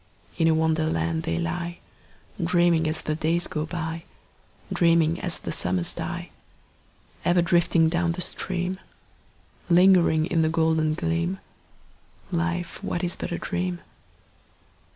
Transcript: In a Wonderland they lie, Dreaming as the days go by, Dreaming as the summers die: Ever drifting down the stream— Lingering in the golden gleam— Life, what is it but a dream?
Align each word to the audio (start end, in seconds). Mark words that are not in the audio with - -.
In 0.39 0.47
a 0.47 0.53
Wonderland 0.55 1.21
they 1.21 1.37
lie, 1.37 1.77
Dreaming 2.43 2.87
as 2.87 3.01
the 3.03 3.13
days 3.13 3.45
go 3.45 3.67
by, 3.67 4.01
Dreaming 4.73 5.19
as 5.21 5.37
the 5.37 5.51
summers 5.51 5.93
die: 5.93 6.31
Ever 7.23 7.43
drifting 7.43 7.87
down 7.87 8.13
the 8.13 8.21
stream— 8.21 8.79
Lingering 9.69 10.25
in 10.25 10.41
the 10.41 10.49
golden 10.49 10.95
gleam— 10.95 11.37
Life, 12.31 12.83
what 12.83 13.03
is 13.03 13.13
it 13.13 13.19
but 13.19 13.31
a 13.31 13.37
dream? 13.37 13.79